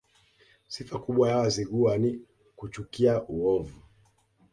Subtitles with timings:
[0.67, 2.21] Sifa kubwa ya Wazigua ni
[2.55, 3.81] kuchukia uovu